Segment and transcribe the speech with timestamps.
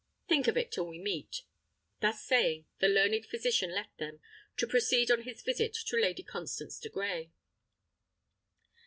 [0.27, 1.43] Think of it till we meet."
[1.99, 4.19] Thus saying, the learned physician left them,
[4.57, 7.31] to proceed on his visit to Lady Constance de Grey.